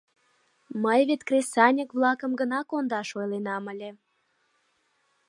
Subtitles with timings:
[0.83, 3.89] Мый вет кресаньык-влакым гына кондаш ойленам ыле.